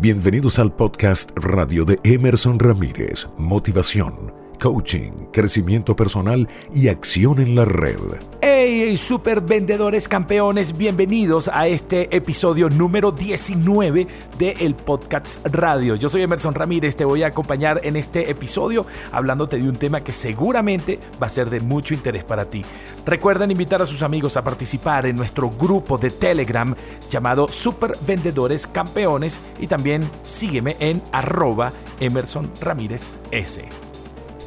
[0.00, 7.64] Bienvenidos al podcast radio de Emerson Ramírez, Motivación coaching, crecimiento personal y acción en la
[7.64, 7.98] red.
[8.42, 14.06] Hey, super vendedores campeones, bienvenidos a este episodio número 19
[14.38, 15.94] de podcast radio.
[15.96, 20.04] Yo soy Emerson Ramírez, te voy a acompañar en este episodio hablándote de un tema
[20.04, 22.62] que seguramente va a ser de mucho interés para ti.
[23.06, 26.74] Recuerden invitar a sus amigos a participar en nuestro grupo de Telegram
[27.10, 33.89] llamado Super Vendedores Campeones y también sígueme en arroba Emerson Ramírez S.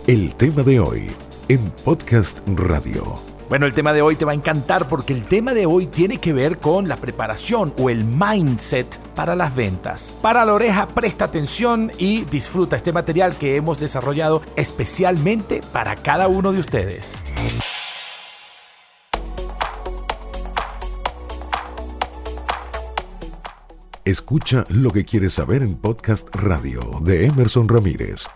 [0.05, 1.09] El tema de hoy
[1.47, 3.15] en Podcast Radio.
[3.47, 6.17] Bueno, el tema de hoy te va a encantar porque el tema de hoy tiene
[6.17, 10.19] que ver con la preparación o el mindset para las ventas.
[10.21, 16.27] Para la oreja, presta atención y disfruta este material que hemos desarrollado especialmente para cada
[16.27, 17.15] uno de ustedes.
[24.03, 28.27] Escucha lo que quieres saber en Podcast Radio de Emerson Ramírez.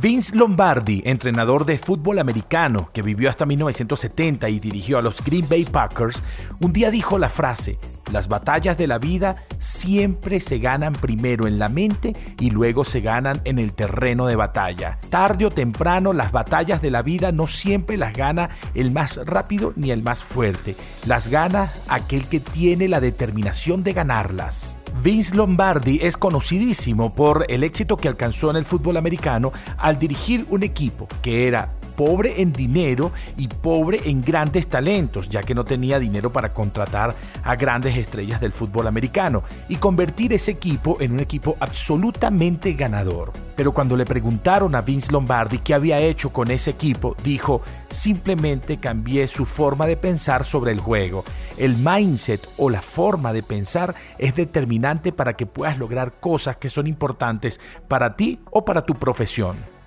[0.00, 5.46] Vince Lombardi, entrenador de fútbol americano que vivió hasta 1970 y dirigió a los Green
[5.46, 6.22] Bay Packers,
[6.58, 7.78] un día dijo la frase,
[8.10, 13.02] las batallas de la vida siempre se ganan primero en la mente y luego se
[13.02, 14.98] ganan en el terreno de batalla.
[15.10, 19.74] Tarde o temprano las batallas de la vida no siempre las gana el más rápido
[19.76, 20.76] ni el más fuerte,
[21.06, 24.79] las gana aquel que tiene la determinación de ganarlas.
[25.02, 30.44] Vince Lombardi es conocidísimo por el éxito que alcanzó en el fútbol americano al dirigir
[30.50, 35.66] un equipo que era pobre en dinero y pobre en grandes talentos, ya que no
[35.66, 41.12] tenía dinero para contratar a grandes estrellas del fútbol americano, y convertir ese equipo en
[41.12, 43.34] un equipo absolutamente ganador.
[43.54, 48.78] Pero cuando le preguntaron a Vince Lombardi qué había hecho con ese equipo, dijo, simplemente
[48.78, 51.22] cambié su forma de pensar sobre el juego.
[51.58, 56.70] El mindset o la forma de pensar es determinante para que puedas lograr cosas que
[56.70, 59.79] son importantes para ti o para tu profesión.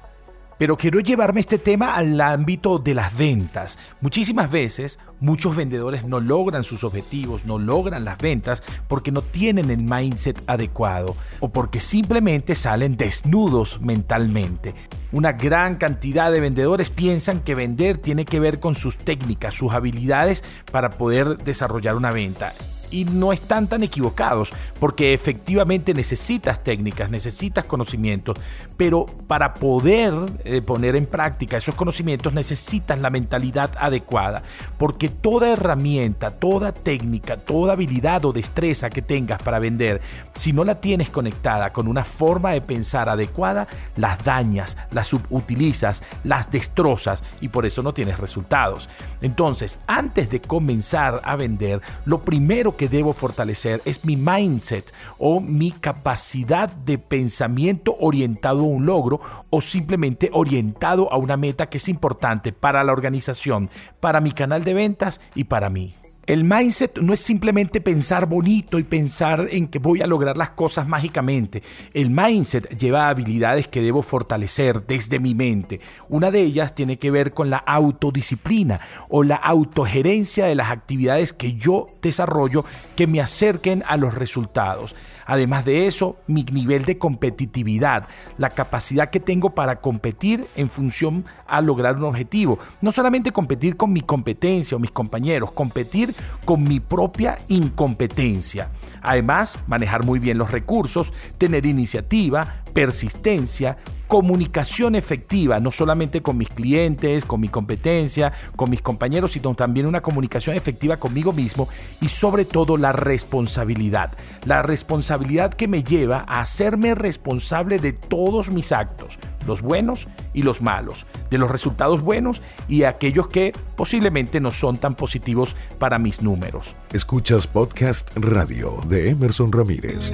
[0.63, 3.77] Pero quiero llevarme este tema al ámbito de las ventas.
[3.99, 9.69] Muchísimas veces muchos vendedores no logran sus objetivos, no logran las ventas porque no tienen
[9.71, 14.73] el mindset adecuado o porque simplemente salen desnudos mentalmente.
[15.11, 19.73] Una gran cantidad de vendedores piensan que vender tiene que ver con sus técnicas, sus
[19.73, 22.53] habilidades para poder desarrollar una venta
[22.93, 28.37] y no están tan equivocados, porque efectivamente necesitas técnicas, necesitas conocimientos,
[28.77, 30.13] pero para poder
[30.45, 34.43] eh, poner en práctica esos conocimientos necesitas la mentalidad adecuada,
[34.77, 39.99] porque toda herramienta, toda técnica, toda habilidad o destreza que tengas para vender,
[40.35, 46.03] si no la tienes conectada con una forma de pensar adecuada, las dañas, las subutilizas,
[46.23, 48.87] las destrozas y por eso no tienes resultados.
[49.21, 55.39] Entonces, antes de comenzar a vender, lo primero que debo fortalecer es mi mindset o
[55.39, 61.77] mi capacidad de pensamiento orientado a un logro o simplemente orientado a una meta que
[61.77, 65.95] es importante para la organización, para mi canal de ventas y para mí.
[66.25, 70.51] El mindset no es simplemente pensar bonito y pensar en que voy a lograr las
[70.51, 71.63] cosas mágicamente.
[71.93, 75.81] El mindset lleva habilidades que debo fortalecer desde mi mente.
[76.07, 78.79] Una de ellas tiene que ver con la autodisciplina
[79.09, 82.63] o la autogerencia de las actividades que yo desarrollo
[82.95, 84.95] que me acerquen a los resultados.
[85.25, 88.07] Además de eso, mi nivel de competitividad,
[88.37, 92.59] la capacidad que tengo para competir en función a lograr un objetivo.
[92.81, 96.12] No solamente competir con mi competencia o mis compañeros, competir
[96.45, 98.69] con mi propia incompetencia.
[99.01, 106.49] Además, manejar muy bien los recursos, tener iniciativa, persistencia, comunicación efectiva, no solamente con mis
[106.49, 111.67] clientes, con mi competencia, con mis compañeros, sino también una comunicación efectiva conmigo mismo
[112.01, 114.13] y sobre todo la responsabilidad.
[114.45, 120.43] La responsabilidad que me lleva a hacerme responsable de todos mis actos, los buenos y
[120.43, 125.99] los malos, de los resultados buenos y aquellos que posiblemente no son tan positivos para
[125.99, 126.75] mis números.
[126.91, 130.11] Escuchas Podcast Radio de Emerson Ramírez.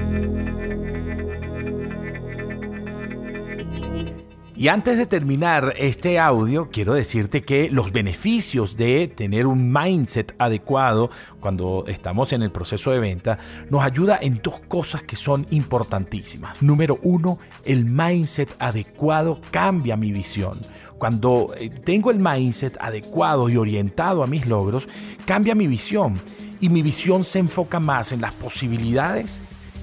[4.60, 10.36] Y antes de terminar este audio, quiero decirte que los beneficios de tener un mindset
[10.38, 11.10] adecuado
[11.40, 13.38] cuando estamos en el proceso de venta
[13.70, 16.62] nos ayuda en dos cosas que son importantísimas.
[16.62, 20.60] Número uno, el mindset adecuado cambia mi visión.
[20.98, 24.90] Cuando eh, tengo el mindset adecuado y orientado a mis logros,
[25.24, 26.20] cambia mi visión
[26.60, 29.40] y mi visión se enfoca más en las posibilidades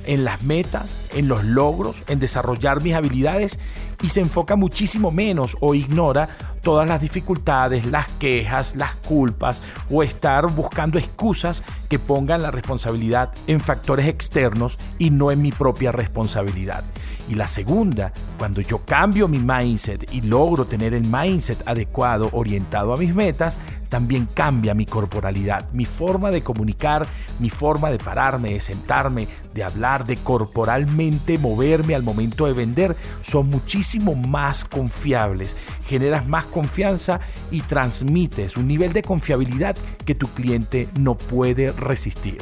[0.06, 3.58] en las metas, en los logros, en desarrollar mis habilidades
[4.03, 6.29] y se enfoca muchísimo menos o ignora
[6.67, 13.31] todas las dificultades, las quejas, las culpas o estar buscando excusas que pongan la responsabilidad
[13.47, 16.83] en factores externos y no en mi propia responsabilidad.
[17.29, 22.93] Y la segunda, cuando yo cambio mi mindset y logro tener el mindset adecuado orientado
[22.93, 27.07] a mis metas, también cambia mi corporalidad, mi forma de comunicar,
[27.39, 32.97] mi forma de pararme, de sentarme, de hablar, de corporalmente moverme al momento de vender,
[33.21, 35.57] son muchísimo más confiables.
[35.87, 37.20] Generas más confianza
[37.50, 39.76] y transmites un nivel de confiabilidad
[40.06, 42.38] que tu cliente no puede resistir.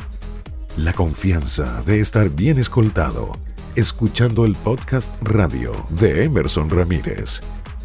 [0.76, 3.32] La confianza de estar bien escoltado,
[3.74, 7.40] escuchando el podcast radio de Emerson Ramírez.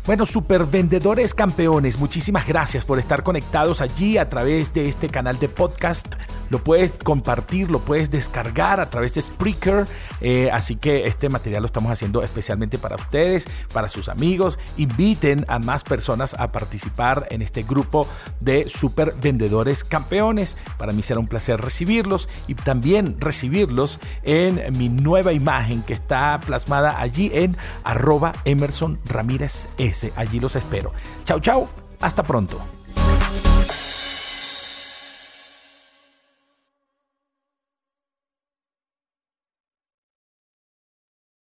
[0.06, 5.40] Bueno, super vendedores campeones, muchísimas gracias por estar conectados allí a través de este canal
[5.40, 6.14] de podcast.
[6.50, 9.86] Lo puedes compartir, lo puedes descargar a través de Spreaker.
[10.22, 14.60] Eh, así que este material lo estamos haciendo especialmente para ustedes, para sus amigos.
[14.78, 18.08] Inviten a más personas a participar en este grupo
[18.40, 20.58] de super vendedores campeones.
[20.78, 26.40] Para mí será un placer recibirlos y también recibirlos en mi nueva imagen que está
[26.46, 30.12] plasmada allí en arroba Emerson Ramírez S.
[30.16, 30.92] Allí los espero.
[31.26, 31.70] Chao, chao.
[32.02, 32.79] Hasta pronto.